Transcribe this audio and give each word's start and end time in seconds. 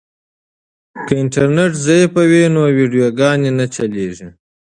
که 1.07 1.13
انټرنیټ 1.21 1.73
ضعیف 1.85 2.13
وي 2.29 2.43
نو 2.53 2.63
ویډیوګانې 2.77 3.51
نه 3.59 3.65
چلیږي. 3.75 4.27